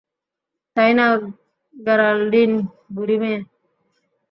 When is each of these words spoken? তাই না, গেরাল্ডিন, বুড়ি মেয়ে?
তাই 0.77 0.91
না, 0.97 1.05
গেরাল্ডিন, 1.75 2.51
বুড়ি 2.95 3.15
মেয়ে? 3.21 3.39